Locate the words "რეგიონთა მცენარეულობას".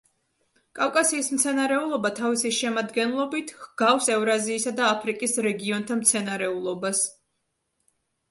5.49-7.03